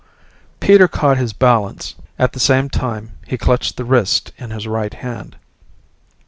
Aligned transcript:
Peter 0.59 0.87
caught 0.87 1.17
his 1.19 1.31
balance 1.31 1.93
at 2.17 2.33
the 2.33 2.39
same 2.39 2.71
time 2.71 3.11
he 3.27 3.37
clutched 3.37 3.77
the 3.77 3.85
wrist 3.85 4.31
in 4.39 4.49
his 4.49 4.65
right 4.65 4.95
hand. 4.95 5.35